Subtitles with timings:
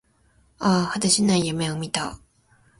[0.57, 2.17] ああ、果てしない夢を見た